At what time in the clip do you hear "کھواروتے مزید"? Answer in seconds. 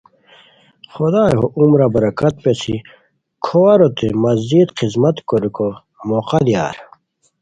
3.45-4.67